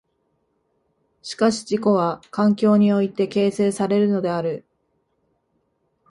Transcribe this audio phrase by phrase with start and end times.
[1.21, 4.65] しかし自己は環境において形成されるのである。